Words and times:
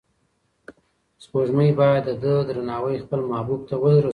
سپوږمۍ 1.23 1.69
باید 1.79 2.03
د 2.07 2.11
ده 2.23 2.33
درناوی 2.49 3.03
خپل 3.03 3.19
محبوب 3.31 3.61
ته 3.69 3.75
ورسوي. 3.81 4.09